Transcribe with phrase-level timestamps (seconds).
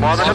[0.00, 0.34] Madem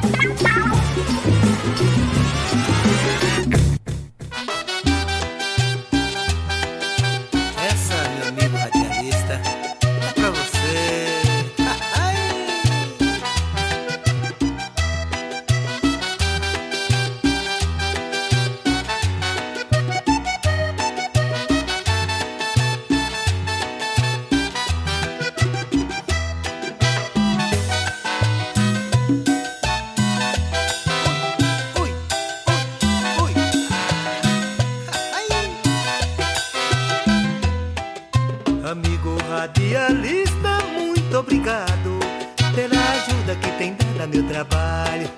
[44.01, 45.09] Que tem dado a meu trabalho.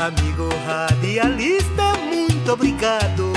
[0.00, 3.32] Amigo radialista, muito obrigado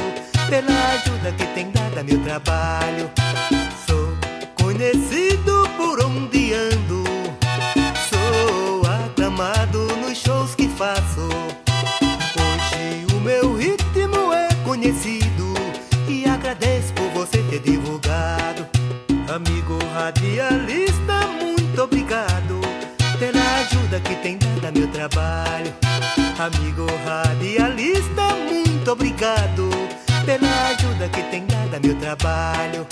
[0.50, 3.10] pela ajuda que tem dado a meu trabalho.
[3.88, 4.18] Sou
[4.56, 7.04] conhecido por onde ando,
[8.10, 11.30] sou aclamado nos shows que faço.
[12.36, 15.54] Hoje o meu ritmo é conhecido
[16.08, 18.68] e agradeço por você ter divulgado.
[19.34, 22.29] Amigo radialista, muito obrigado
[25.00, 25.74] trabalho.
[26.38, 29.70] Amigo radialista, muito obrigado
[30.26, 32.86] pela ajuda que tem dado a meu trabalho.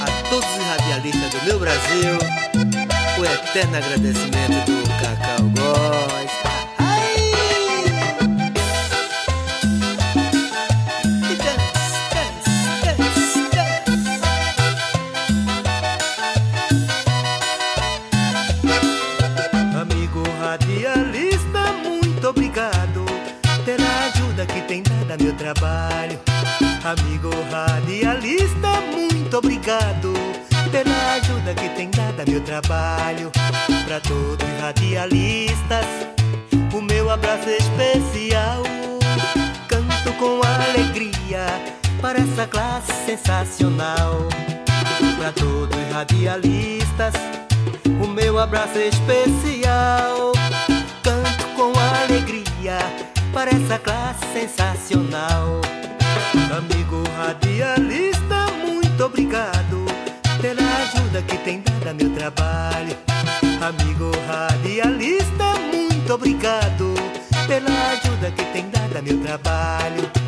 [0.00, 2.18] A todos os radialistas do meu Brasil,
[3.18, 6.41] o eterno agradecimento do Cacau Góes.
[25.52, 26.18] Trabalho.
[26.84, 30.12] Amigo radialista, muito obrigado
[30.70, 33.30] pela ajuda que tem dado a meu trabalho.
[33.86, 35.86] Pra todos os radialistas,
[36.72, 38.62] o meu abraço especial.
[39.68, 41.46] Canto com alegria
[42.00, 44.28] para essa classe sensacional.
[45.18, 47.14] Pra todos os radialistas,
[48.02, 50.32] o meu abraço especial.
[51.02, 55.60] Canto com alegria para essa classe sensacional.
[56.56, 59.86] Amigo radialista, muito obrigado
[60.40, 62.96] pela ajuda que tem dado a meu trabalho.
[63.60, 66.94] Amigo radialista, muito obrigado
[67.46, 70.21] pela ajuda que tem dado a meu trabalho.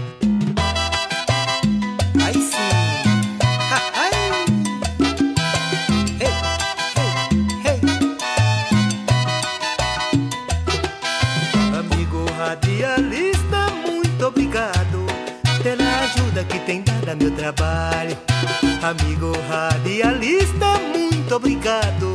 [16.67, 18.17] Tem dado a meu trabalho.
[18.83, 22.15] Amigo radialista, muito obrigado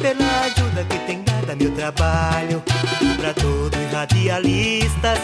[0.00, 2.62] pela ajuda que tem dado a meu trabalho.
[3.18, 5.18] Pra todos os radialistas,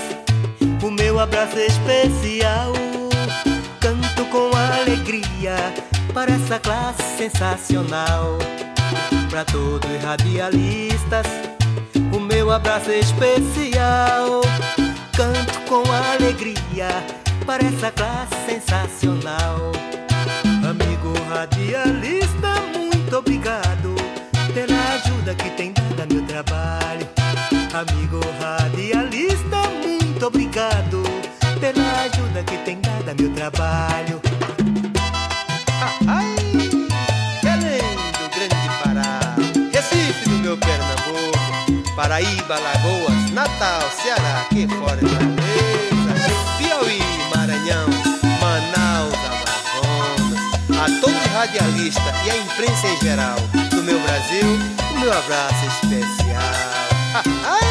[0.82, 2.72] o meu abraço especial.
[3.80, 5.56] Canto com alegria
[6.14, 8.38] para essa classe sensacional.
[9.28, 11.26] Pra todos os radialistas,
[12.14, 14.40] o meu abraço especial.
[15.14, 16.88] Canto com alegria
[17.44, 19.72] para essa classe sensacional.
[20.68, 23.94] Amigo radialista, muito obrigado
[24.54, 27.08] pela ajuda que tem dado a meu trabalho.
[27.74, 31.02] Amigo radialista, muito obrigado
[31.60, 34.20] pela ajuda que tem dado a meu trabalho.
[36.06, 36.36] Ai,
[37.42, 39.20] Belém do Grande Pará,
[39.72, 45.71] Recife do meu Pernambuco, Paraíba, Lagoas, Natal, Ceará, que fora da
[51.42, 53.36] a todos os radialistas e a imprensa em geral
[53.70, 54.46] do meu Brasil,
[54.94, 56.42] o meu abraço especial.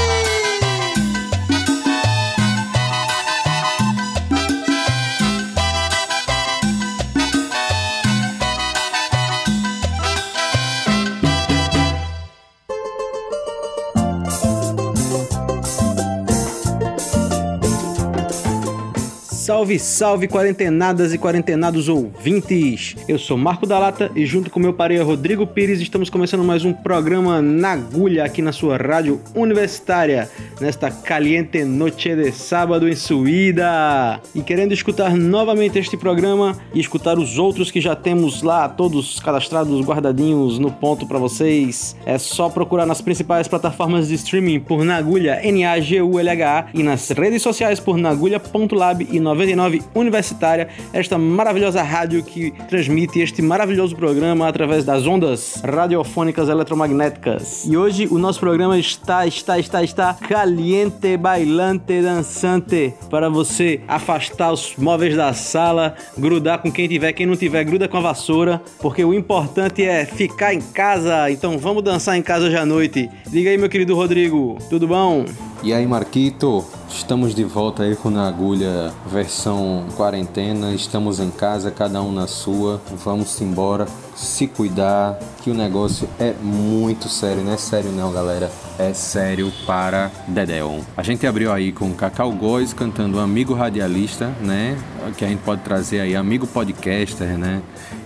[19.51, 22.95] Salve, salve quarentenadas e quarentenados ouvintes!
[23.05, 26.63] Eu sou Marco da Lata e junto com meu pareia Rodrigo Pires estamos começando mais
[26.63, 30.29] um programa na agulha aqui na sua rádio universitária,
[30.61, 34.21] nesta caliente noite de sábado em Suída.
[34.33, 39.19] E querendo escutar novamente este programa e escutar os outros que já temos lá todos
[39.19, 44.85] cadastrados, guardadinhos no ponto para vocês, é só procurar nas principais plataformas de streaming por
[44.85, 52.51] Nagulha, N-A-G-U-L-H-A e nas redes sociais por nagulha.lab e 99 Universitária, esta maravilhosa rádio que
[52.69, 57.65] transmite este maravilhoso programa através das ondas radiofônicas eletromagnéticas.
[57.65, 64.51] E hoje o nosso programa está, está, está, está caliente, bailante, dançante para você afastar
[64.51, 68.61] os móveis da sala, grudar com quem tiver, quem não tiver, gruda com a vassoura,
[68.79, 71.31] porque o importante é ficar em casa.
[71.31, 73.09] Então vamos dançar em casa hoje à noite.
[73.27, 75.25] Diga aí, meu querido Rodrigo, tudo bom?
[75.63, 80.73] E aí, Marquito, estamos de volta aí com Na Agulha versão quarentena.
[80.73, 82.81] Estamos em casa, cada um na sua.
[83.03, 87.43] Vamos embora, se cuidar, que o negócio é muito sério.
[87.43, 88.51] Não é sério, não, galera.
[88.77, 90.81] É sério para Dedéon.
[90.95, 94.77] A gente abriu aí com Cacau Góes cantando Amigo Radialista, né?
[95.17, 97.61] Que a gente pode trazer aí, Amigo Podcaster, né?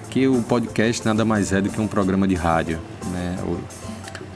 [0.10, 2.80] Que o podcast nada mais é do que um programa de rádio,
[3.12, 3.38] né?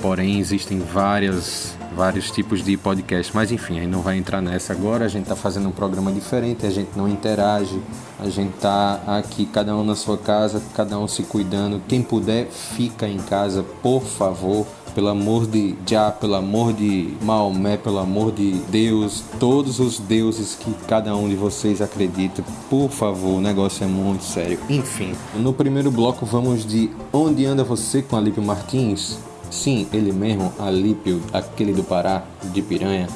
[0.01, 5.05] Porém, existem várias vários tipos de podcast, mas enfim, aí não vai entrar nessa agora.
[5.05, 7.79] A gente está fazendo um programa diferente, a gente não interage,
[8.19, 11.81] a gente tá aqui, cada um na sua casa, cada um se cuidando.
[11.87, 14.65] Quem puder, fica em casa, por favor.
[14.95, 20.55] Pelo amor de Jah, pelo amor de Maomé, pelo amor de Deus, todos os deuses
[20.55, 24.59] que cada um de vocês acredita, por favor, o negócio é muito sério.
[24.67, 29.19] Enfim, no primeiro bloco vamos de Onde Anda Você com Alípio Martins,
[29.49, 32.23] Sim, ele mesmo, Alípio, aquele do Pará,
[32.53, 33.07] de Piranha.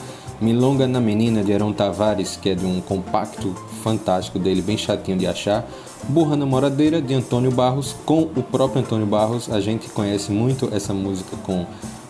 [0.42, 5.18] Milonga na Menina, de Heron Tavares, que é de um compacto fantástico dele, bem chatinho
[5.18, 5.66] de achar.
[6.10, 9.50] Burra Namoradeira, de Antônio Barros, com o próprio Antônio Barros.
[9.50, 11.66] A gente conhece muito essa música com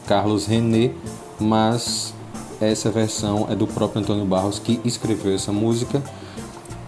[0.08, 0.92] Carlos René,
[1.40, 2.14] mas
[2.60, 6.02] essa versão é do próprio Antônio Barros que escreveu essa música.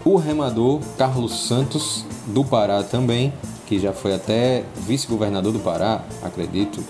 [0.04, 3.32] O remador Carlos Santos, do Pará também,
[3.66, 6.82] que já foi até vice-governador do Pará, acredito,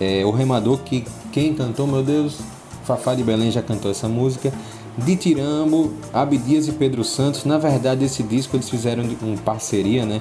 [0.00, 2.38] é, o Remador, que quem cantou, meu Deus,
[2.84, 4.52] Fafá de Belém já cantou essa música.
[4.96, 7.44] De Tirambo, Abdias e Pedro Santos.
[7.44, 10.20] Na verdade, esse disco eles fizeram uma parceria, né?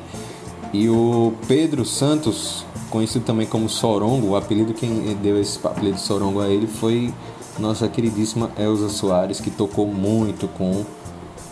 [0.74, 6.42] E o Pedro Santos, conhecido também como Sorongo, o apelido quem deu esse apelido Sorongo
[6.42, 7.12] a ele foi
[7.58, 10.86] nossa queridíssima Elza Soares, que tocou muito com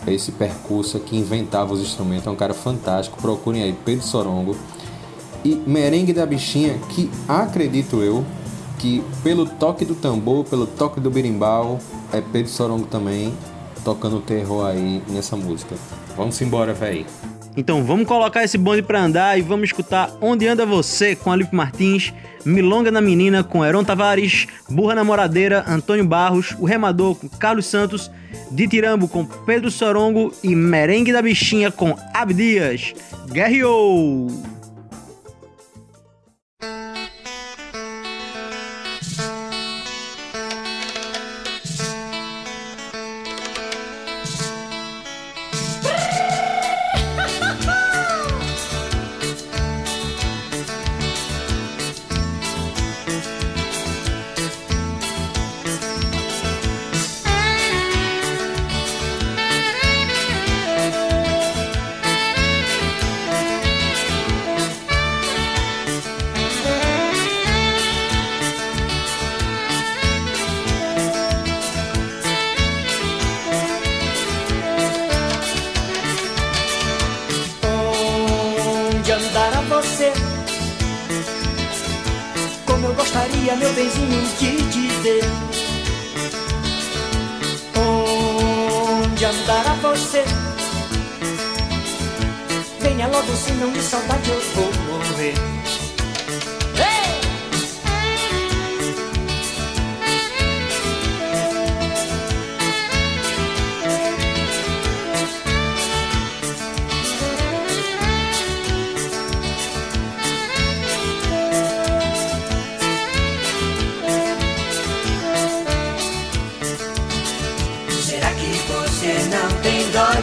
[0.06, 2.26] esse percurso que inventava os instrumentos.
[2.26, 3.20] É um cara fantástico.
[3.20, 4.56] Procurem aí Pedro Sorongo
[5.46, 8.24] e Merengue da Bichinha, que acredito eu
[8.78, 11.78] que pelo toque do tambor, pelo toque do berimbau,
[12.12, 13.32] é Pedro Sorongo também
[13.84, 15.76] tocando terror aí nessa música.
[16.16, 17.06] Vamos embora, véi.
[17.56, 21.54] Então vamos colocar esse bonde pra andar e vamos escutar Onde Anda Você com Alipe
[21.54, 22.12] Martins,
[22.44, 28.10] Milonga na Menina com Heron Tavares, Burra Namoradeira, Antônio Barros, O Remador com Carlos Santos,
[28.50, 32.92] Ditirambo com Pedro Sorongo e Merengue da Bichinha com Abdias.
[33.32, 34.55] Guerreou!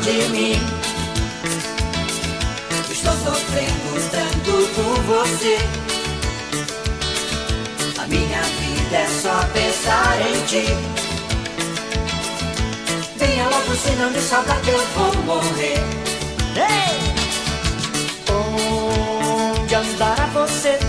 [0.04, 0.60] de mim.
[2.92, 5.58] Estou sofrendo tanto por você.
[7.98, 10.66] A minha vida é só pensar em ti.
[13.16, 15.80] Venha logo, se não me salta que eu vou morrer.
[16.58, 17.00] Ei!
[19.62, 20.80] Onde andará você?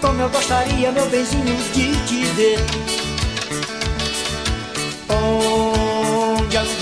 [0.00, 3.03] Como eu gostaria, meu benzinho, de te ver.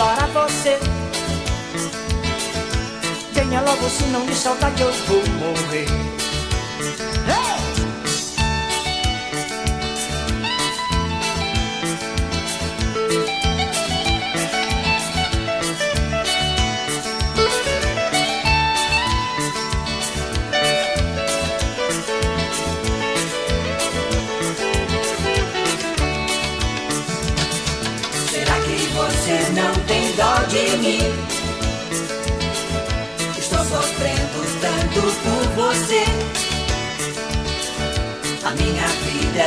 [0.02, 0.80] Andará você?
[3.32, 6.11] Venha logo, senão de saudade eu vou morrer.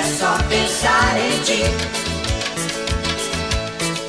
[0.05, 1.63] Só pensar em ti.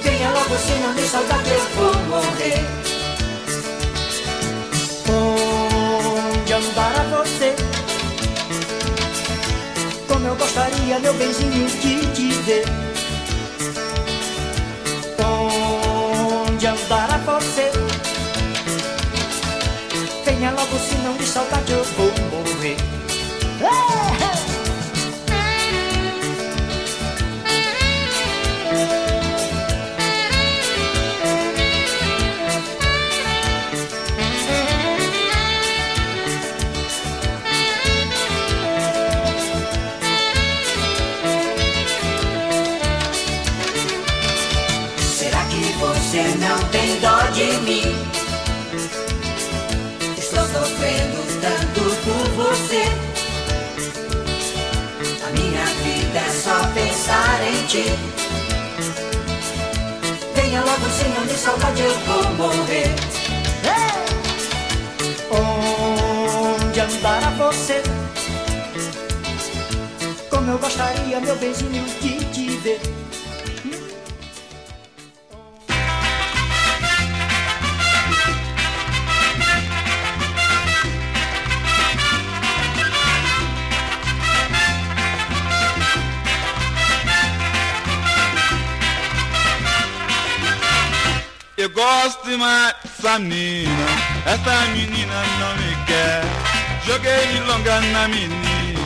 [0.02, 2.64] Venha logo, senão de saudade eu vou morrer.
[5.08, 7.54] Onde andará você?
[10.06, 12.64] Como eu gostaria, meu benzinho, de te ver.
[15.18, 17.72] Onde andará você?
[20.24, 22.76] Venha logo, senão de saudade eu vou morrer.
[23.58, 24.25] Será
[56.46, 57.84] só pensar em ti.
[60.36, 62.94] Venha logo, senão de saudade eu vou morrer.
[66.62, 67.82] Onde andará você?
[70.30, 72.95] Como eu gostaria, meu benzinho, de te ver.
[91.76, 93.86] Gosto demais dessa menina,
[94.24, 96.22] essa menina não me quer.
[96.86, 98.80] Joguei milonga na menina,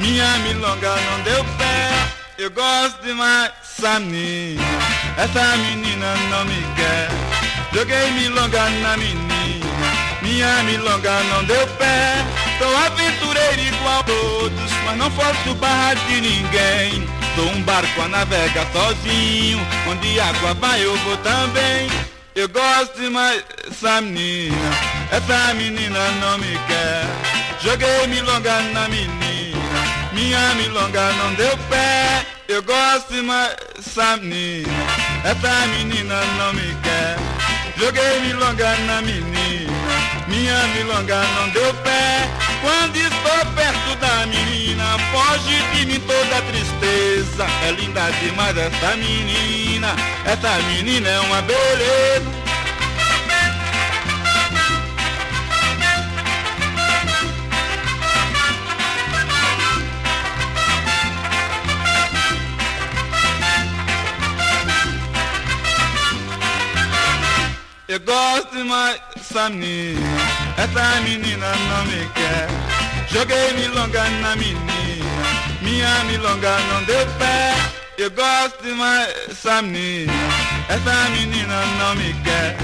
[0.00, 1.90] minha milonga não deu pé.
[2.38, 4.62] Eu gosto demais dessa menina,
[5.18, 7.10] essa menina não me quer.
[7.74, 9.86] Joguei milonga na menina,
[10.22, 12.24] minha milonga não deu pé.
[12.58, 17.06] Sou aventureiro igual a todos, mas não faço barra de ninguém.
[17.36, 22.09] Sou um barco a navegar sozinho, onde água vai eu vou também.
[22.40, 24.56] Eu gosto demais dessa menina,
[25.12, 27.04] essa menina não me quer.
[27.60, 29.58] Joguei milonga na menina,
[30.14, 32.24] minha milonga não deu pé.
[32.48, 34.72] Eu gosto demais dessa menina,
[35.22, 37.18] essa menina não me quer.
[37.76, 39.72] Joguei milonga na menina,
[40.26, 42.26] minha milonga não deu pé.
[42.60, 47.46] Quando estou perto da menina, foge de mim toda tristeza.
[47.66, 52.50] É linda demais essa menina, essa menina é uma beleza.
[67.88, 70.00] Eu gosto demais dessa menina,
[70.60, 72.48] essa menina não me quer.
[73.08, 75.06] Joguei milonga na menina,
[75.62, 77.54] minha milonga não deu pé.
[77.96, 80.12] Eu gosto demais dessa menina,
[80.68, 82.56] essa menina não me quer.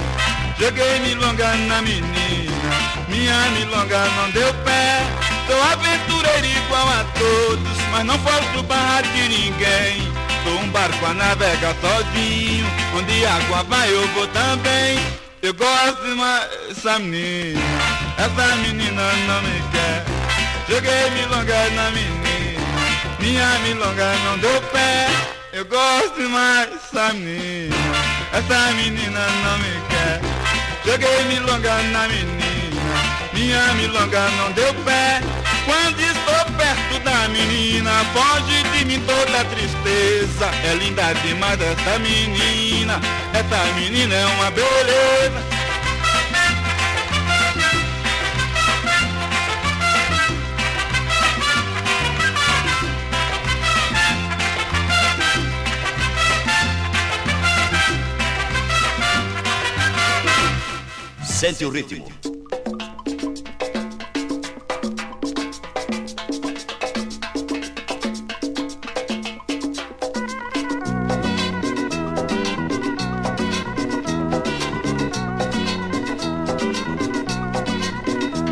[0.59, 2.73] Joguei milonga na menina,
[3.07, 5.01] minha milonga não deu pé.
[5.47, 10.13] Sou aventureiro igual a todos, mas não faço barra de ninguém.
[10.43, 15.26] Sou um barco a navegar sozinho, onde água vai eu vou também.
[15.39, 17.61] Eu gosto demais dessa menina,
[18.17, 20.03] essa menina não me quer.
[20.67, 22.65] Joguei milonga na menina,
[23.19, 25.07] minha milonga não deu pé.
[25.53, 27.75] Eu gosto demais dessa menina,
[28.33, 30.21] essa menina não me quer.
[30.83, 32.97] Joguei milonga na menina,
[33.31, 35.21] minha milonga não deu pé.
[35.67, 40.45] Quando estou perto da menina, foge de mim toda tristeza.
[40.63, 42.99] É linda demais essa menina,
[43.33, 45.57] essa menina é uma beleza.
[61.37, 62.26] sente o ritmo.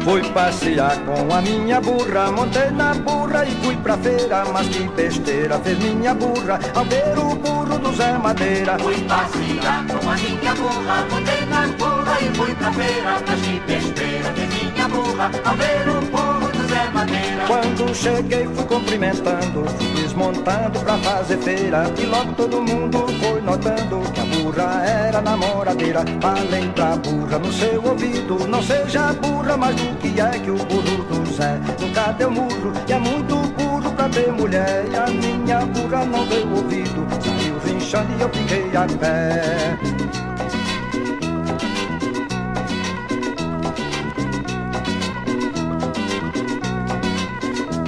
[0.05, 4.87] Fui passear com a minha burra, montei na burra e fui pra feira, mas que
[4.89, 8.77] besteira fez minha burra ao ver o burro do Zé Madeira.
[8.77, 13.59] Fui passear com a minha burra, montei na burra e fui pra feira, mas que
[13.61, 16.34] besteira fez minha burra ao ver o burro.
[17.47, 23.99] Quando cheguei fui cumprimentando, fui desmontando pra fazer feira e logo todo mundo foi notando
[24.13, 26.05] que a burra era namoradeira.
[26.21, 30.55] Falei pra burra no seu ouvido, não seja burra, mas do que é que o
[30.55, 34.85] burro do Zé nunca deu murro e é muito burro pra ter mulher.
[34.89, 40.04] E a minha burra não deu ouvido, saiu rinchando e eu fiquei a pé.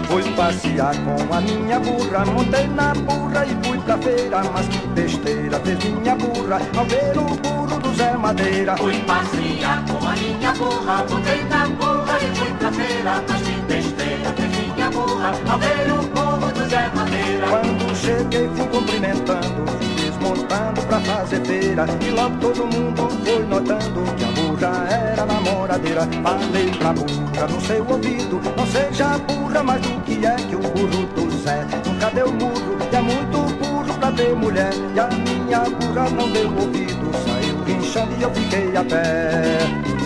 [0.07, 4.41] Fui passear com a minha burra, montei na burra e fui pra feira.
[4.53, 8.77] Mas que besteira fez minha burra ao ver o burro do Zé Madeira.
[8.77, 13.61] Fui passear com a minha burra, montei na burra e fui pra feira, mas que
[13.61, 17.47] besteira fez minha burra ao ver o burro do Zé Madeira.
[17.49, 21.85] Quando cheguei fui cumprimentando, fui desmontando pra fazer feira.
[21.99, 26.07] E logo todo mundo foi notando que a burra era namoradeira.
[26.23, 30.59] Falei pra burra no seu ouvido, não seja burra, mas do que é que o
[30.59, 32.77] burro do Zé nunca deu murro.
[32.91, 37.11] E é muito burro pra ter mulher, e a minha burra não deu ouvido.
[37.25, 39.96] Saiu guinchando e eu fiquei a pé.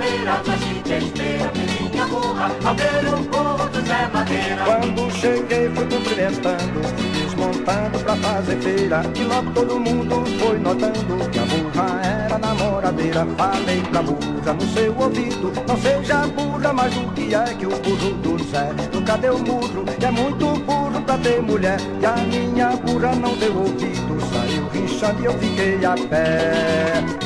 [0.00, 4.64] E que besteira fez minha burra o burro do Zé Madeira.
[4.64, 6.80] Quando cheguei fui cumprimentando,
[7.12, 9.02] desmontando pra fazer feira.
[9.14, 13.26] E logo todo mundo foi notando que a burra era namoradeira.
[13.36, 17.70] Falei pra burra no seu ouvido, não seja burra, mas o que é que o
[17.70, 19.84] burro do Zé nunca deu murro?
[20.00, 23.92] E é muito burro pra ter mulher, e a minha burra não deu ouvido.
[24.32, 27.21] Saiu rinchando e eu fiquei a pé.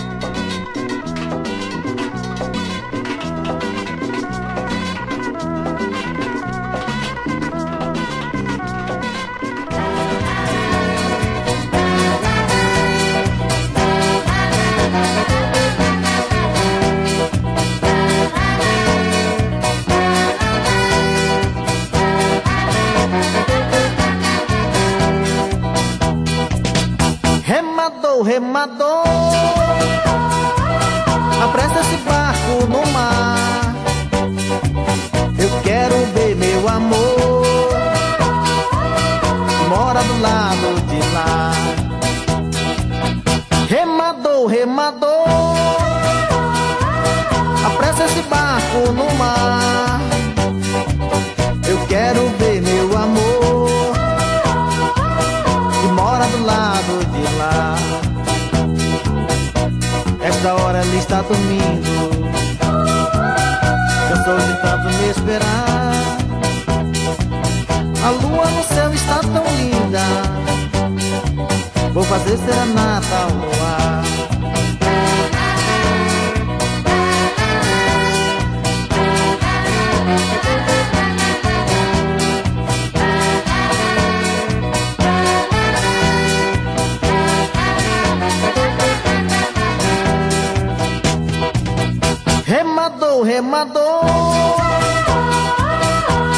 [93.47, 94.57] Remador,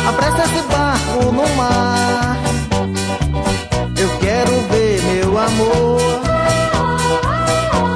[0.07, 2.37] apressa esse barco no mar.
[3.97, 6.21] Eu quero ver meu amor,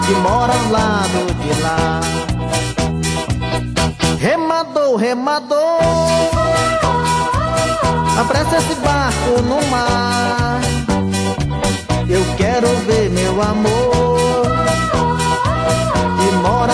[0.06, 2.00] que mora ao lado de lá.
[4.18, 5.60] Remador, remador,
[8.18, 10.58] apressa esse barco no mar.
[12.08, 14.46] Eu quero ver meu amor
[16.16, 16.72] que mora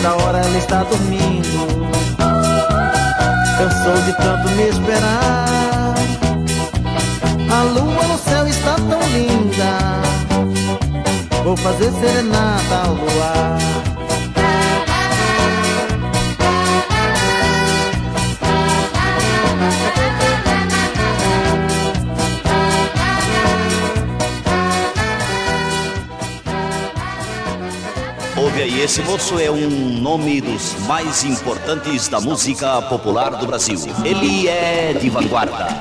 [0.00, 1.92] essa hora ela está dormindo.
[3.58, 5.94] Cansou de tanto me esperar.
[7.50, 10.00] A lua no céu está tão linda.
[11.44, 13.89] Vou fazer serenata ao luar.
[28.62, 33.78] Aí, esse moço é um nome dos mais importantes da música popular do Brasil.
[34.04, 35.79] Ele é de vanguarda.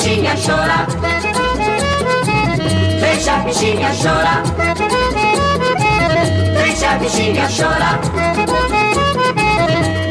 [0.00, 0.86] Bichinha chorar
[3.00, 4.42] Deixa a bichinha chorar
[6.54, 8.00] Deixa a bichinha chorar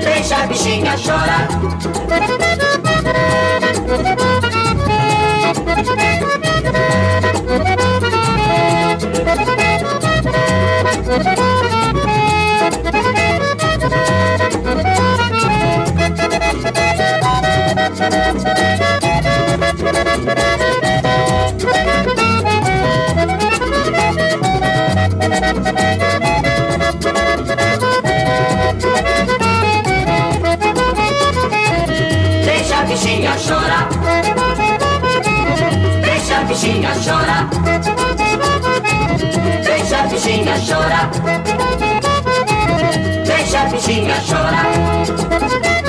[0.03, 1.47] Deixa a bichinha chorar
[32.45, 33.89] Deixa a bichinha chorar.
[36.01, 37.49] Deixa a bichinha chorar.
[39.63, 41.09] Deixa a bichinha chorar.
[43.25, 45.88] Deixa a bichinha chorar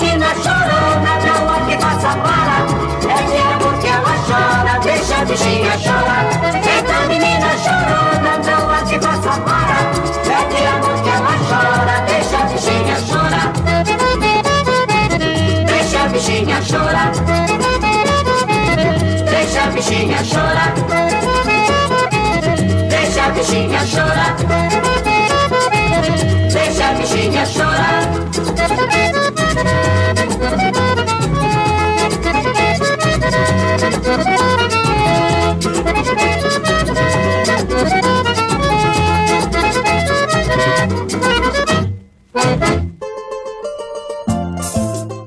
[0.00, 2.58] menina chorona, não há que faça para.
[3.06, 6.24] É de amor que ela chora, deixa a bichinha chorar.
[6.54, 9.78] Eita menina chorona, não há que faça para.
[10.24, 13.52] É de amor que ela chora, deixa a bichinha chorar.
[15.66, 17.12] Deixa a bichinha chorar.
[19.30, 20.74] Deixa a bichinha chorar.
[22.88, 24.36] Deixa a bichinha chorar.
[26.50, 29.29] Deixa a bichinha chorar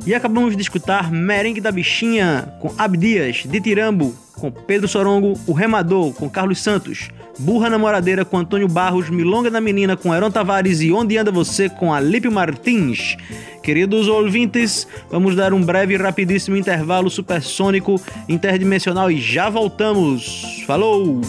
[0.06, 5.54] E acabamos de escutar Merengue da Bichinha com Abdias, de Tirambo, com Pedro Sorongo, O
[5.54, 10.82] Remador, com Carlos Santos, Burra Namoradeira com Antônio Barros, Milonga da Menina com Heron Tavares
[10.82, 13.18] e Onde Anda Você com Alípio Martins.
[13.64, 17.96] Queridos ouvintes, vamos dar um breve e rapidíssimo intervalo supersônico
[18.28, 20.62] interdimensional e já voltamos.
[20.68, 21.22] Falou!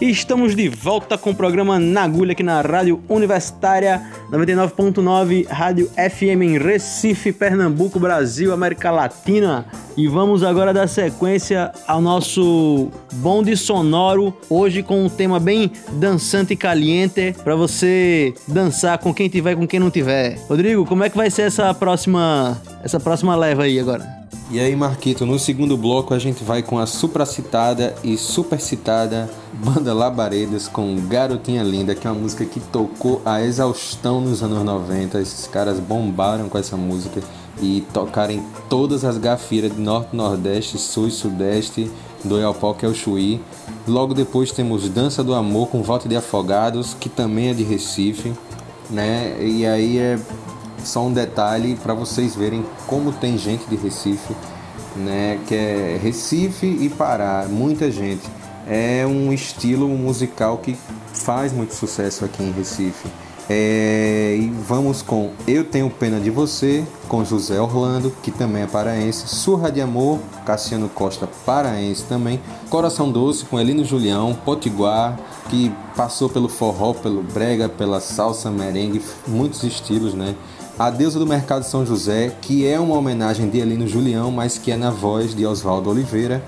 [0.00, 6.40] Estamos de volta com o programa Na Agulha aqui na Rádio Universitária 99.9, Rádio FM
[6.42, 9.66] em Recife, Pernambuco, Brasil, América Latina.
[9.94, 16.54] E vamos agora dar sequência ao nosso bonde sonoro, hoje com um tema bem dançante
[16.54, 20.38] e caliente, para você dançar com quem tiver e com quem não tiver.
[20.48, 24.21] Rodrigo, como é que vai ser essa próxima, essa próxima leva aí agora?
[24.52, 29.94] E aí, Marquito, no segundo bloco a gente vai com a supracitada e supercitada Banda
[29.94, 35.18] Labaredas com Garotinha Linda, que é uma música que tocou a exaustão nos anos 90.
[35.22, 37.22] Esses caras bombaram com essa música
[37.62, 41.90] e tocaram em todas as gafeiras de Norte, Nordeste, Sul e Sudeste
[42.22, 43.40] do Iapó, é o Chuí.
[43.88, 48.34] Logo depois temos Dança do Amor com Volta de Afogados, que também é de Recife,
[48.90, 49.34] né?
[49.40, 50.18] E aí é
[50.84, 54.34] só um detalhe para vocês verem como tem gente de Recife,
[54.96, 55.38] né?
[55.46, 58.22] Que é Recife e Pará, muita gente.
[58.66, 60.76] É um estilo musical que
[61.12, 63.08] faz muito sucesso aqui em Recife.
[63.50, 68.66] É, e vamos com Eu Tenho Pena de Você, com José Orlando, que também é
[68.66, 72.40] paraense, Surra de Amor, Cassiano Costa, paraense também,
[72.70, 75.18] Coração Doce, com Elino Julião, Potiguar,
[75.50, 80.36] que passou pelo forró, pelo brega, pela salsa, merengue, muitos estilos, né?
[80.78, 84.72] A Deusa do Mercado São José, que é uma homenagem de Elino Julião, mas que
[84.72, 86.42] é na voz de Oswaldo Oliveira,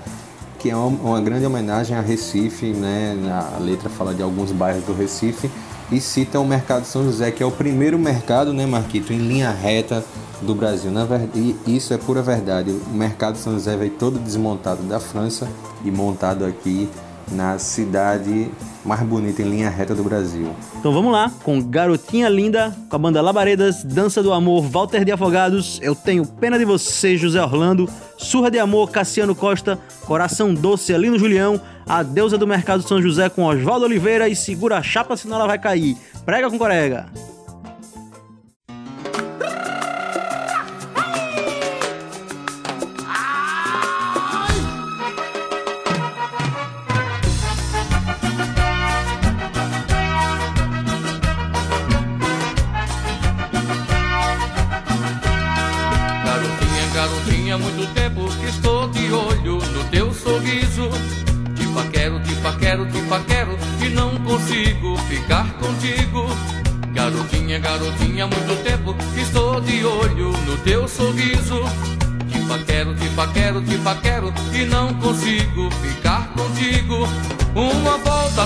[0.57, 3.15] que é uma, grande homenagem a Recife, né?
[3.55, 5.49] A letra fala de alguns bairros do Recife
[5.91, 9.51] e cita o Mercado São José, que é o primeiro mercado, né, Marquito, em linha
[9.51, 10.03] reta
[10.41, 10.89] do Brasil.
[10.89, 12.71] Na verdade, isso é pura verdade.
[12.71, 15.47] O Mercado São José veio todo desmontado da França
[15.83, 16.89] e montado aqui
[17.31, 18.49] na cidade
[18.85, 20.55] mais bonita em linha reta do Brasil.
[20.79, 25.11] Então vamos lá, com Garotinha Linda, com a banda Labaredas, Dança do Amor, Walter de
[25.11, 30.93] Afogados, Eu Tenho Pena de Você, José Orlando, Surra de Amor, Cassiano Costa, Coração Doce,
[30.93, 35.17] Alino Julião, A Deusa do Mercado São José com Oswaldo Oliveira e Segura a Chapa
[35.17, 35.97] senão ela vai cair.
[36.25, 37.07] Prega com corega.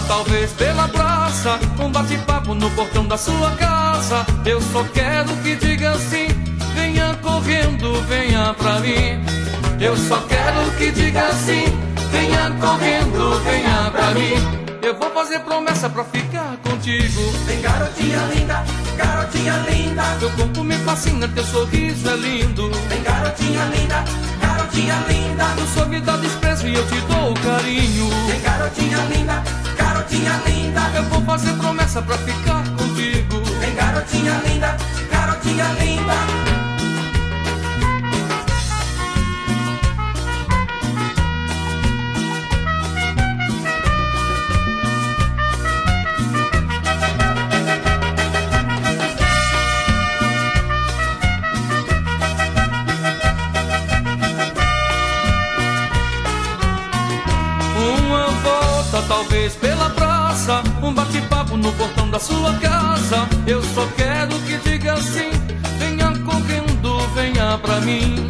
[0.09, 4.25] Talvez pela praça, um bate-papo no portão da sua casa.
[4.43, 6.27] Eu só quero que diga assim:
[6.73, 9.23] venha correndo, venha pra mim.
[9.79, 11.65] Eu só quero que diga assim:
[12.11, 14.59] venha correndo, venha pra mim.
[14.81, 17.21] Eu vou fazer promessa pra ficar contigo.
[17.45, 18.63] Vem garotinha linda,
[18.97, 20.03] garotinha linda.
[20.19, 22.71] Teu corpo me fascina, teu sorriso é lindo.
[22.89, 24.03] Vem garotinha linda,
[24.41, 25.45] garotinha linda.
[25.55, 28.09] Tu só me dá desprezo e eu te dou carinho.
[28.27, 29.43] Vem garotinha linda,
[30.19, 30.81] garotinha linda.
[30.95, 33.41] Eu vou fazer promessa pra ficar contigo.
[33.59, 34.77] Vem garotinha linda,
[35.11, 36.49] garotinha linda.
[59.07, 59.89] talvez pela
[60.81, 63.27] um bate-papo no portão da sua casa.
[63.45, 65.29] Eu só quero que diga assim:
[65.77, 68.29] venha correndo, venha pra mim.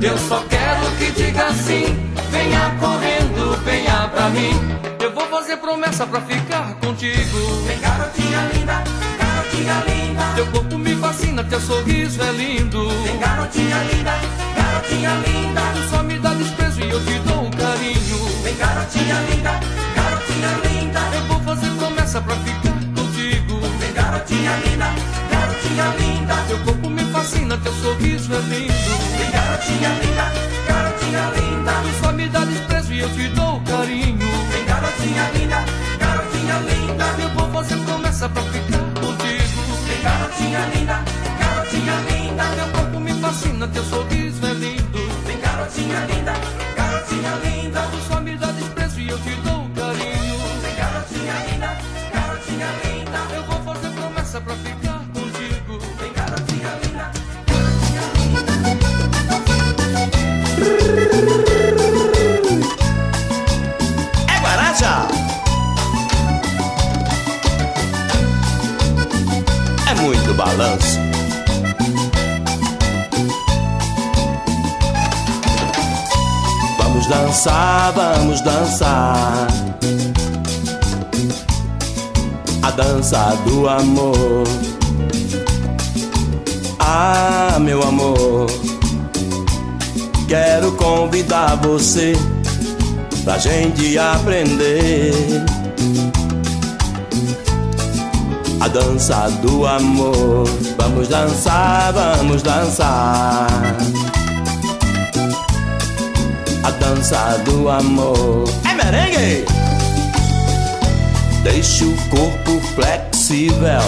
[0.00, 1.84] Eu só quero que diga assim:
[2.30, 4.52] venha correndo, venha pra mim.
[5.00, 7.38] Eu vou fazer promessa pra ficar contigo.
[7.66, 8.84] Vem garotinha linda,
[9.18, 10.22] garotinha linda.
[10.36, 12.88] Teu corpo me fascina, teu sorriso é lindo.
[13.02, 14.12] Vem garotinha linda,
[14.56, 15.60] garotinha linda.
[15.74, 18.42] Tu só me dá desprezo e eu te dou um carinho.
[18.44, 19.75] Vem garotinha linda
[25.76, 26.34] garotinha linda.
[26.48, 28.72] Teu corpo me fascina, teu sorriso é lindo.
[29.18, 30.32] Vem, garotinha linda,
[30.66, 31.72] garotinha linda.
[31.82, 34.30] Tu só me dá desprezo e eu te dou carinho.
[34.50, 35.64] Vem, garotinha linda,
[35.98, 37.04] garotinha linda.
[37.22, 39.62] Eu vou fazer promessa pra ficar contigo.
[39.86, 41.04] Vem garotinha linda,
[41.38, 42.44] garotinha linda.
[42.56, 44.98] Teu corpo me fascina, teu sorriso é lindo.
[45.26, 46.32] Vem garotinha linda,
[46.76, 47.80] garotinha linda.
[47.90, 50.38] Tu só me dá desprezo e eu te dou carinho.
[50.62, 51.78] Vem garotinha linda,
[52.12, 53.18] garotinha linda.
[53.34, 54.85] Eu vou fazer promessa pra ficar
[69.90, 71.00] É muito balanço.
[76.78, 79.48] Vamos dançar, vamos dançar.
[82.62, 84.44] A dança do amor.
[86.78, 88.46] Ah, meu amor.
[90.28, 92.14] Quero convidar você
[93.26, 95.12] pra gente aprender
[98.60, 100.48] a dança do amor.
[100.78, 103.48] Vamos dançar, vamos dançar.
[106.62, 108.44] A dança do amor.
[108.64, 109.44] É merengue!
[111.42, 113.82] Deixe o corpo flexível.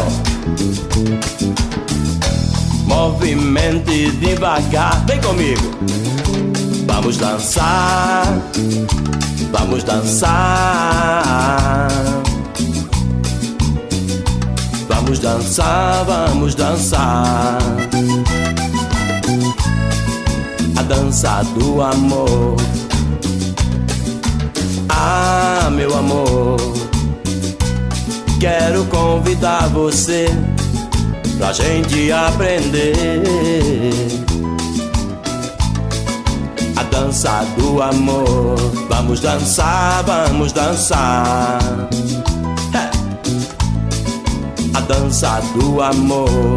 [2.87, 5.05] Movimente devagar.
[5.07, 5.79] Vem comigo.
[6.89, 8.27] Vamos dançar.
[9.51, 10.29] Vamos dançar.
[14.89, 17.59] Vamos dançar, vamos dançar.
[20.77, 22.57] A dança do amor.
[24.89, 26.59] Ah, meu amor.
[28.39, 30.27] Quero convidar você
[31.39, 33.23] pra gente aprender
[36.79, 38.57] a dança do amor.
[38.89, 41.59] Vamos dançar, vamos dançar.
[44.75, 46.57] A dança do amor.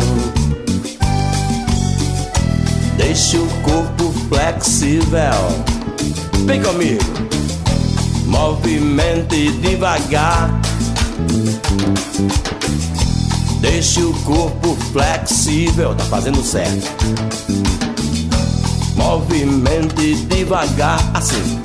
[2.98, 5.64] Deixe o corpo flexível.
[6.46, 7.04] Vem comigo.
[8.28, 10.52] Movimente devagar.
[13.60, 15.96] Deixe o corpo flexível.
[15.96, 17.81] Tá fazendo certo.
[18.96, 21.62] Movimente devagar, assim.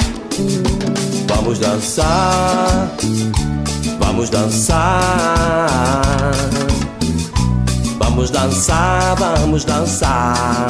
[1.28, 2.90] Vamos dançar,
[3.98, 5.70] vamos dançar.
[7.98, 10.66] Vamos dançar, vamos dançar.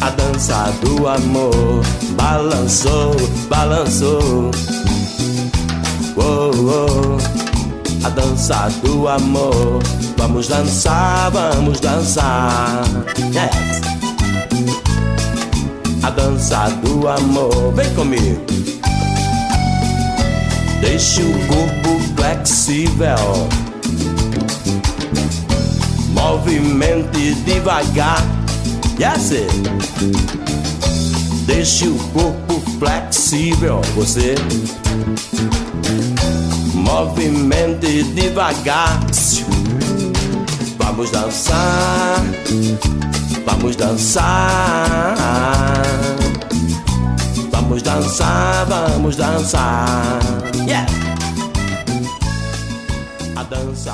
[0.00, 1.82] A dança do amor
[2.16, 3.14] balançou,
[3.48, 4.50] balançou.
[6.16, 8.06] Oh, oh.
[8.06, 9.82] A dança do amor.
[10.22, 12.84] Vamos dançar, vamos dançar.
[13.18, 13.80] Yes.
[16.00, 17.72] A dança do amor.
[17.74, 18.40] Vem comigo.
[20.80, 23.48] Deixe o corpo flexível.
[26.10, 28.24] Movimente devagar.
[29.00, 29.32] Yes.
[31.46, 33.80] Deixe o corpo flexível.
[33.96, 34.36] Você
[36.74, 39.00] movimente devagar.
[41.02, 42.20] Vamos dançar,
[43.44, 45.16] vamos dançar,
[47.50, 50.20] vamos dançar, vamos dançar.
[50.64, 50.86] Yeah.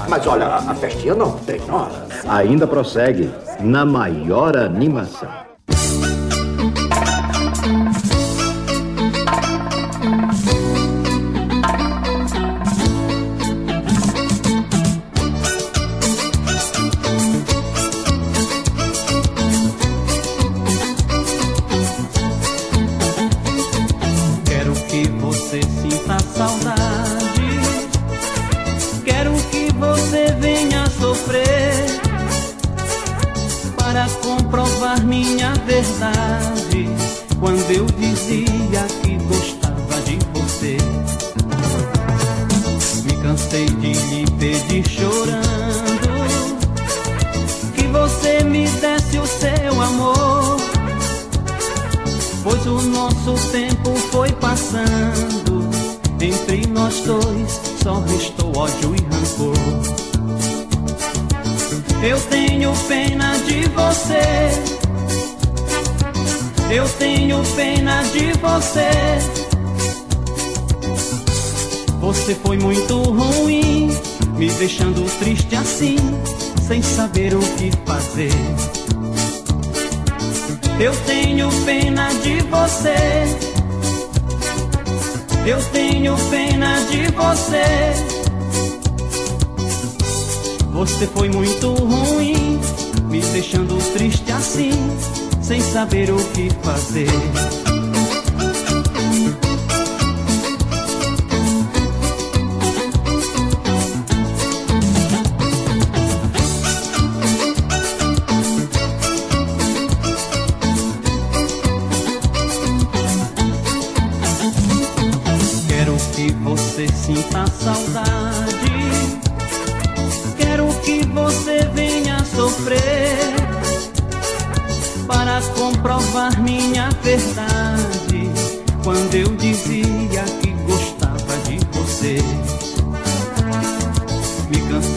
[0.07, 2.07] Mas olha, a festinha não tem hora.
[2.29, 5.48] Ainda prossegue na maior animação.
[35.69, 36.89] Verdade.
[37.39, 40.79] Quando eu dizia que gostava de você,
[43.05, 46.09] me cansei de lhe pedir chorando
[47.75, 50.57] que você me desse o seu amor.
[52.43, 55.69] Pois o nosso tempo foi passando
[56.19, 59.55] Entre nós dois só restou ódio e rancor
[62.03, 64.79] Eu tenho pena de você
[66.71, 68.89] Eu tenho pena de você
[72.01, 73.91] Você foi muito ruim
[74.37, 75.97] Me deixando triste assim
[76.67, 78.33] Sem saber o que fazer
[80.81, 82.95] Eu tenho pena de você.
[85.45, 87.65] Eu tenho pena de você.
[90.71, 92.61] Você foi muito ruim,
[93.11, 94.71] me deixando triste assim,
[95.49, 97.68] sem saber o que fazer.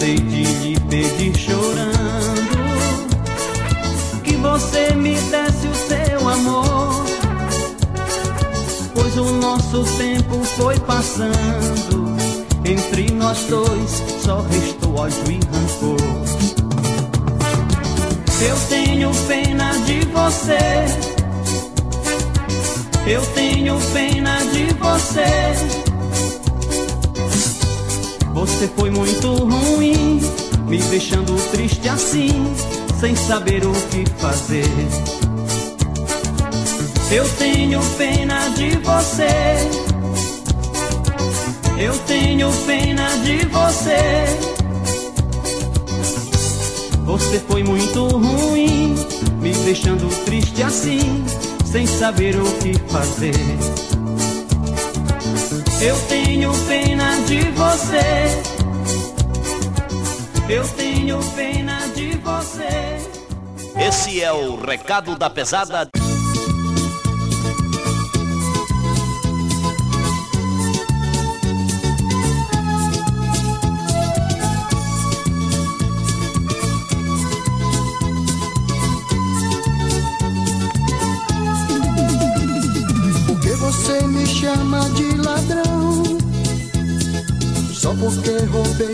[0.02, 1.92] Cansei de lhe pedir chorando.
[4.24, 7.06] Que você me desse o seu amor.
[8.96, 12.16] Pois o nosso tempo foi passando.
[12.66, 15.98] Entre nós dois só restou ódio e rancor.
[18.42, 20.58] Eu tenho pena de você.
[23.06, 25.81] Eu tenho pena de você
[28.34, 30.20] Você foi muito ruim
[30.68, 32.54] Me deixando triste assim
[33.00, 34.66] Sem saber o que fazer
[37.14, 39.28] eu tenho pena de você.
[41.78, 44.26] Eu tenho pena de você.
[47.04, 48.96] Você foi muito ruim,
[49.42, 51.26] me deixando triste assim,
[51.66, 53.36] sem saber o que fazer.
[55.84, 58.44] Eu tenho pena de você.
[60.48, 63.00] Eu tenho pena de você.
[63.80, 65.91] Esse é o recado da pesada.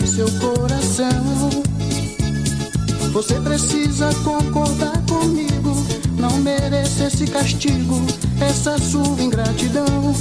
[0.08, 1.50] Seu coração.
[3.12, 5.74] Você precisa concordar comigo.
[6.18, 8.00] Não mereço esse castigo,
[8.40, 10.14] essa sua ingratidão.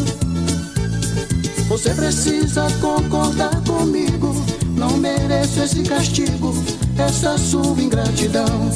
[1.70, 4.36] Você precisa concordar comigo.
[4.76, 6.54] Não mereço esse castigo,
[6.98, 8.70] essa sua ingratidão.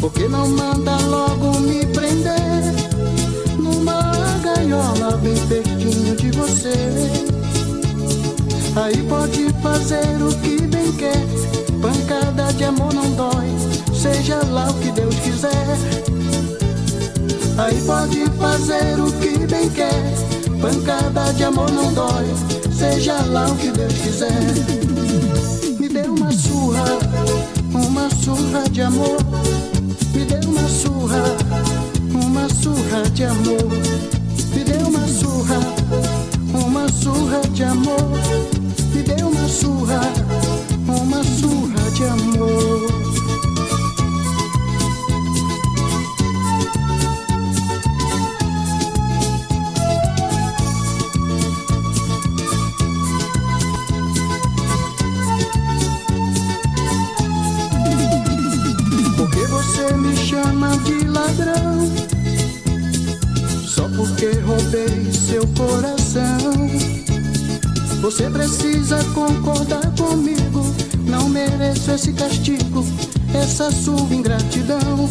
[0.00, 2.74] Porque não manda logo me prender
[3.58, 4.12] numa
[4.42, 7.15] gaiola bem pertinho de você.
[8.76, 11.24] Aí pode fazer o que bem quer.
[11.80, 13.48] Pancada de amor não dói,
[13.94, 15.78] seja lá o que Deus quiser.
[17.56, 20.14] Aí pode fazer o que bem quer.
[20.60, 22.26] Pancada de amor não dói,
[22.70, 24.30] seja lá o que Deus quiser.
[25.80, 26.98] Me dê uma surra,
[27.72, 29.16] uma surra de amor.
[30.12, 31.22] Me dê uma surra,
[32.12, 33.68] uma surra de amor.
[34.54, 35.58] Me dê uma surra,
[36.52, 38.55] uma surra de amor.
[39.06, 40.00] Dê uma surra,
[40.88, 42.86] uma surra de amor.
[59.16, 61.92] Por que você me chama de ladrão?
[63.64, 66.65] Só porque roubei seu coração.
[68.06, 70.62] Você precisa concordar comigo.
[71.08, 72.86] Não mereço esse castigo,
[73.34, 75.10] essa sua ingratidão.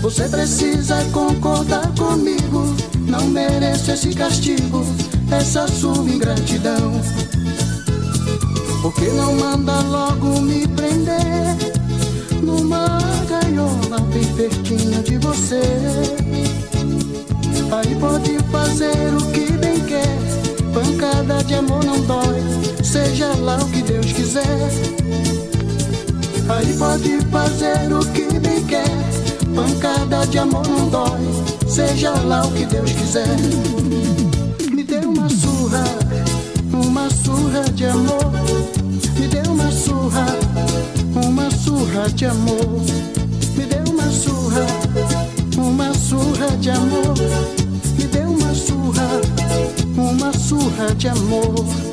[0.00, 2.74] Você precisa concordar comigo.
[3.06, 4.84] Não mereço esse castigo,
[5.30, 7.00] essa sua ingratidão.
[8.82, 11.56] Porque não manda logo me prender
[12.42, 12.98] numa
[13.30, 15.62] gaiola bem pertinho de você.
[17.70, 19.51] Aí pode fazer o que.
[21.22, 22.42] Pancada de amor não dói,
[22.82, 24.42] seja lá o que Deus quiser.
[26.48, 28.90] Aí pode fazer o que bem quer.
[29.54, 31.20] Pancada de amor não dói,
[31.68, 33.36] seja lá o que Deus quiser.
[34.72, 35.84] Me dê uma surra,
[36.72, 38.32] uma surra de amor.
[39.16, 40.26] Me dê uma surra,
[41.24, 42.82] uma surra de amor.
[43.56, 44.66] Me dê uma surra,
[45.56, 47.14] uma surra de amor.
[47.96, 51.91] Me dê uma surra, uma surra de amor.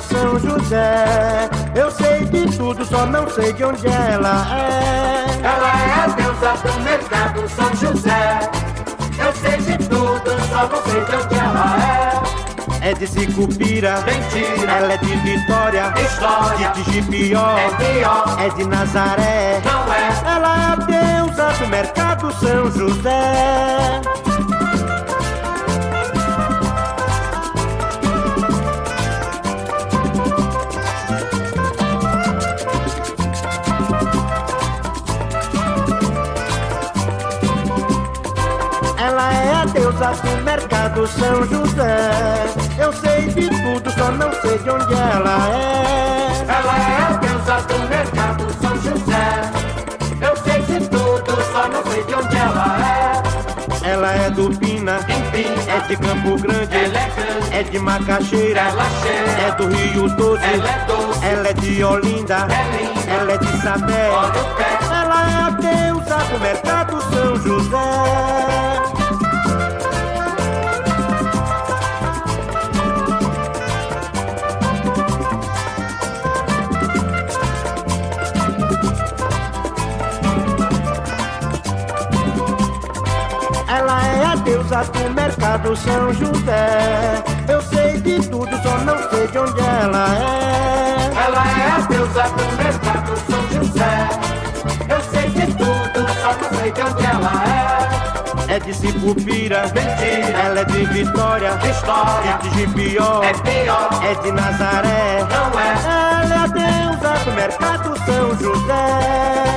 [0.00, 1.48] São José.
[1.74, 5.24] Eu sei de tudo, só não sei de onde ela é.
[5.42, 8.50] Ela é a deusa do mercado São José.
[9.18, 11.76] Eu sei de tudo, só não sei de onde ela
[12.82, 12.90] é.
[12.90, 14.72] É de Sicupira, mentira.
[14.72, 16.68] Ela é de Vitória, história.
[16.70, 18.36] De Tigipió, é pior.
[18.38, 20.34] É de Nazaré, não é.
[20.34, 24.00] Ela é a deusa do mercado São José.
[40.06, 42.46] Deusa do mercado São José.
[42.78, 46.44] Eu sei de tudo, só não sei de onde ela é.
[46.48, 49.50] Ela é a deusa do mercado São José.
[50.20, 53.22] Eu sei de tudo, só não sei de onde ela
[53.82, 53.88] é.
[53.88, 57.54] Ela é do Pina, é de Campo Grande, é, grande.
[57.54, 58.62] é de Macaxeira,
[59.46, 63.62] é do Rio Doce, ela é doce, ela é de Olinda, é ela é de
[63.62, 64.08] Sabé,
[64.90, 68.85] ela é a deusa do mercado São José.
[84.46, 87.22] Deusa do mercado São José.
[87.48, 91.10] Eu sei de tudo, só não sei de onde ela é.
[91.26, 94.08] Ela é a deusa do mercado São José.
[94.88, 98.54] Eu sei de tudo, só não sei de onde ela é.
[98.54, 100.38] É de Cipupira, mentira.
[100.38, 102.30] Ela é de Vitória, história.
[102.30, 103.88] É de Gipió, é pior.
[104.04, 105.72] É de Nazaré, não é.
[106.22, 109.55] Ela é a deusa do mercado São José.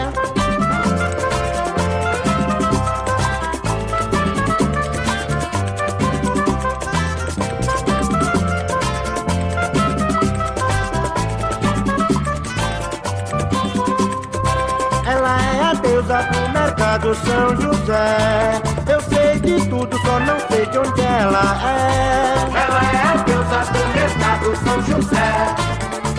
[16.09, 18.61] Deusa do mercado São José.
[18.91, 22.33] Eu sei de tudo, só não sei de onde ela é.
[22.57, 25.55] Ela é a deusa do mercado São José.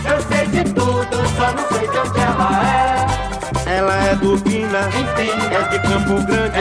[0.09, 3.77] Eu sei de tudo, só não sei de onde ela é.
[3.79, 6.59] Ela é do Pina, é de Campo Grande,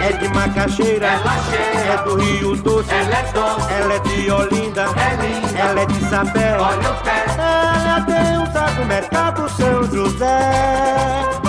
[0.00, 4.86] é de Macaxeira, é do Rio Doce, ela é de Olinda,
[5.58, 11.45] ela é de Sapé, ela tem um saco mercado São José.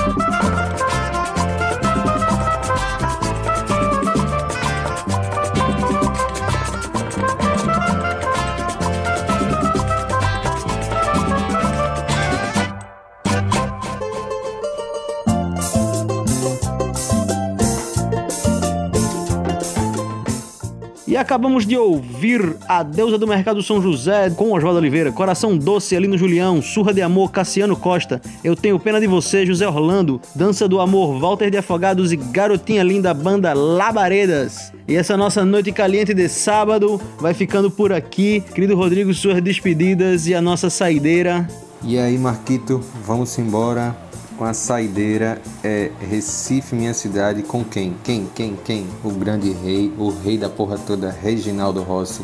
[21.08, 25.96] E acabamos de ouvir A Deusa do Mercado São José com Oswaldo Oliveira, Coração Doce,
[25.96, 30.68] Alino Julião, Surra de Amor, Cassiano Costa, Eu Tenho Pena de Você, José Orlando, Dança
[30.68, 34.74] do Amor, Walter de Afogados e Garotinha Linda, banda Labaredas.
[34.86, 38.44] E essa nossa noite caliente de sábado vai ficando por aqui.
[38.54, 41.48] Querido Rodrigo, suas despedidas e a nossa saideira.
[41.84, 43.96] E aí, Marquito, vamos embora
[44.38, 47.96] com a saideira é Recife, minha cidade, com quem?
[48.04, 48.30] Quem?
[48.36, 48.56] Quem?
[48.64, 48.88] Quem?
[49.04, 52.22] O grande rei, o rei da porra toda, Reginaldo Rossi,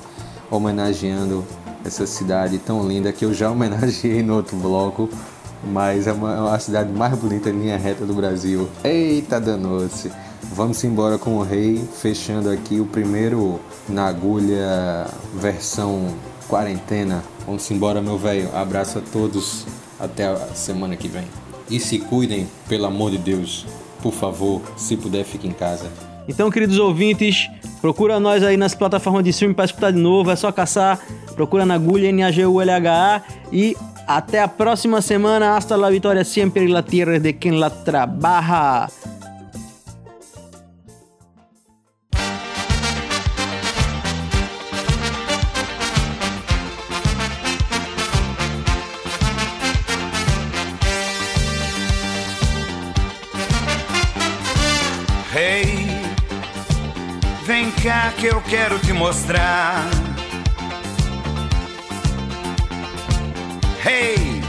[0.50, 1.44] homenageando
[1.84, 5.10] essa cidade tão linda que eu já homenageei no outro bloco,
[5.64, 8.70] mas é uma, é uma cidade mais bonita em linha reta do Brasil.
[8.84, 10.12] Eita danou-se!
[10.54, 13.60] Vamos embora com o rei, fechando aqui o primeiro
[13.90, 16.14] na agulha versão
[16.48, 17.24] quarentena.
[17.48, 18.56] Vamos embora, meu velho.
[18.56, 19.66] Abraço a todos.
[20.00, 21.43] Até a semana que vem.
[21.70, 23.66] E se cuidem, pelo amor de Deus.
[24.02, 25.90] Por favor, se puder, fique em casa.
[26.28, 27.50] Então, queridos ouvintes,
[27.82, 30.32] procura nós aí nas plataformas de streaming para escutar de novo.
[30.32, 31.00] É só caçar,
[31.36, 33.76] procura na agulha N-A-G-U-L-H-A e
[34.08, 35.56] até a próxima semana.
[35.56, 38.90] Hasta la vitória sempre la tierra de quem la trabaja.
[57.84, 59.84] Cá que eu quero te mostrar.
[63.86, 64.42] Hey,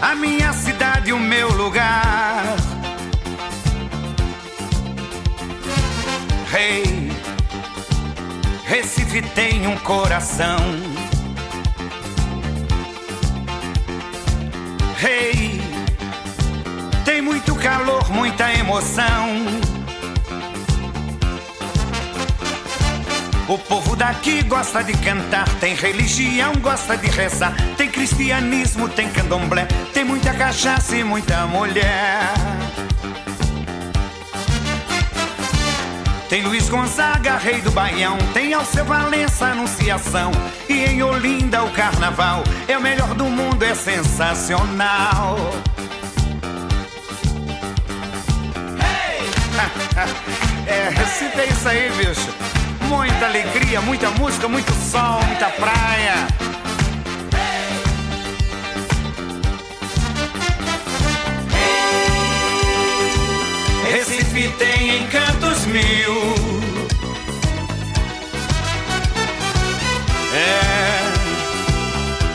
[0.00, 2.56] a minha cidade, o meu lugar.
[6.50, 7.12] Hey,
[8.64, 10.60] Recife tem um coração.
[15.04, 15.60] Hey,
[17.04, 19.71] tem muito calor, muita emoção.
[23.48, 29.66] O povo daqui gosta de cantar, tem religião, gosta de rezar, tem cristianismo, tem candomblé,
[29.92, 32.32] tem muita cachaça e muita mulher.
[36.28, 40.30] Tem Luiz Gonzaga, rei do Baião, tem Alceu Valença, Anunciação,
[40.68, 45.36] e em Olinda o carnaval é o melhor do mundo, é sensacional.
[50.96, 52.61] Recife é isso aí, bicho.
[52.94, 56.26] Muita alegria, muita música, muito sol, muita praia.
[63.90, 66.12] Recife tem encantos mil.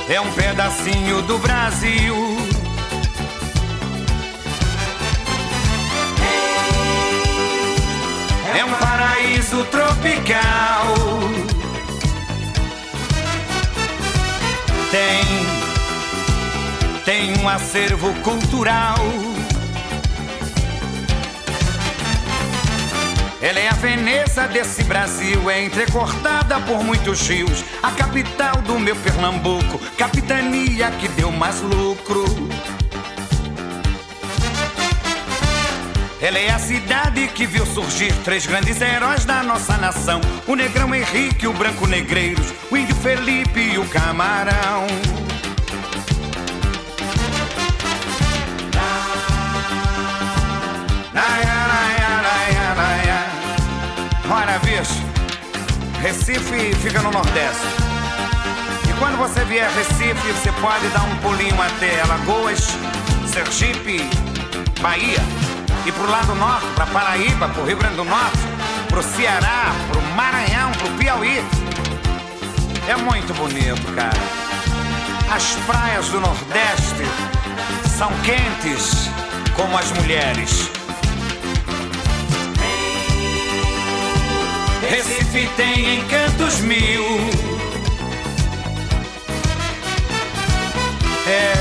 [0.10, 2.16] É, é um pedacinho do Brasil.
[8.58, 8.74] É um
[9.48, 10.96] paraíso tropical.
[14.92, 15.24] Tem,
[17.06, 18.98] tem um acervo cultural.
[23.42, 27.64] Ela é a Veneza desse Brasil, é entrecortada por muitos rios.
[27.82, 32.26] A capital do meu Pernambuco, capitania que deu mais lucro.
[36.20, 40.94] Ela é a cidade que viu surgir três grandes heróis da nossa nação: o Negrão
[40.94, 44.88] Henrique, o Branco Negreiros, o Índio Felipe e o Camarão.
[54.64, 55.02] Bicho,
[56.02, 57.62] Recife fica no Nordeste.
[58.90, 62.60] E quando você vier a Recife, você pode dar um pulinho até Alagoas,
[63.32, 64.02] Sergipe,
[64.82, 65.22] Bahia
[65.88, 68.40] e pro lado norte, pra Paraíba, pro Rio Grande do Norte,
[68.90, 71.42] pro Ceará, pro Maranhão, pro Piauí.
[72.90, 74.20] É muito bonito, cara.
[75.32, 77.06] As praias do Nordeste
[77.98, 79.10] são quentes
[79.56, 80.70] como as mulheres.
[84.90, 87.06] Recife tem encantos mil.
[91.28, 91.54] É,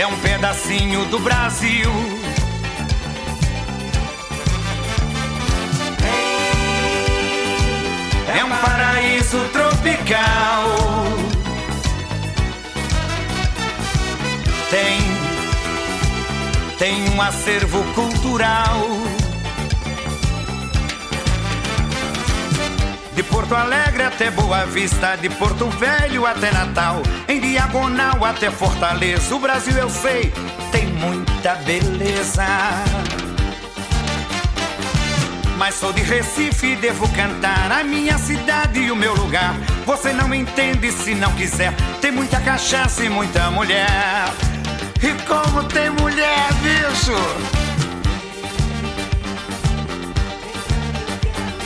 [0.00, 2.15] é um pedacinho do Brasil.
[8.38, 10.68] É um paraíso tropical.
[14.70, 15.00] Tem,
[16.78, 18.76] tem um acervo cultural.
[23.14, 29.34] De Porto Alegre até Boa Vista, de Porto Velho até Natal, em diagonal até Fortaleza.
[29.34, 30.30] O Brasil eu sei,
[30.70, 32.44] tem muita beleza.
[35.66, 39.52] Mas sou de Recife e devo cantar a minha cidade e o meu lugar.
[39.84, 41.74] Você não entende se não quiser.
[42.00, 44.28] Tem muita cachaça e muita mulher.
[45.02, 47.16] E como tem mulher, bicho!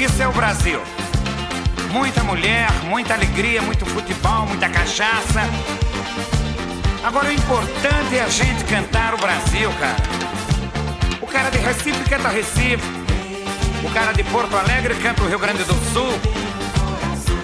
[0.03, 0.81] Isso é o Brasil.
[1.91, 5.43] Muita mulher, muita alegria, muito futebol, muita cachaça.
[7.05, 9.97] Agora o importante é a gente cantar o Brasil, cara.
[11.21, 13.00] O cara de Recife canta Recife.
[13.83, 16.13] O cara de Porto Alegre canta o Rio Grande do Sul.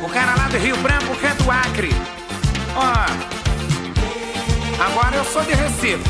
[0.02, 1.90] O cara lá do Rio Branco canta o Acre.
[2.76, 3.36] Ó.
[4.82, 6.02] Agora eu sou de Recife.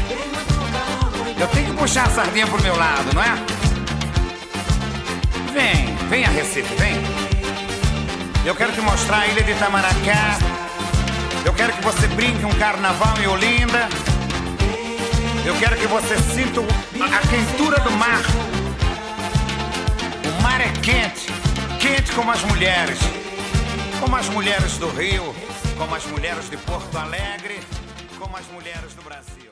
[1.39, 3.35] Eu tenho que puxar a sardinha pro meu lado, não é?
[5.53, 6.97] Vem, vem a Recife, vem.
[8.45, 10.39] Eu quero te mostrar a ilha de Itamaracá.
[11.45, 13.89] Eu quero que você brinque um carnaval em Olinda.
[15.45, 18.23] Eu quero que você sinta a quentura do mar.
[20.57, 21.27] Mar é quente,
[21.79, 22.99] quente como as mulheres.
[24.01, 25.35] Como as mulheres do Rio,
[25.77, 27.61] como as mulheres de Porto Alegre,
[28.19, 29.51] como as mulheres do Brasil.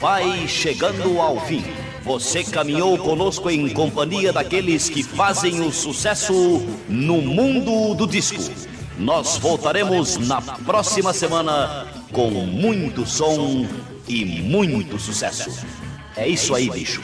[0.00, 1.62] Vai chegando ao fim.
[2.02, 6.34] Você caminhou conosco em companhia daqueles que fazem o sucesso
[6.88, 8.42] no mundo do disco.
[8.98, 13.68] Nós voltaremos na próxima semana com muito som
[14.08, 15.64] e muito sucesso.
[16.16, 17.00] É isso aí, bicho.